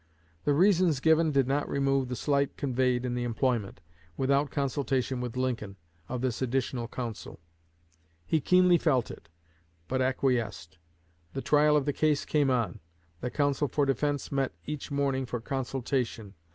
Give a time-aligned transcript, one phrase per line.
[0.45, 3.81] The reasons given did not remove the slight conveyed in the employment,
[4.17, 5.75] without consultation with Lincoln,
[6.09, 7.39] of this additional counsel.
[8.25, 9.29] He keenly felt it,
[9.87, 10.79] but acquiesced.
[11.33, 12.79] The trial of the case came on;
[13.19, 16.33] the counsel for defense met each morning for consultation.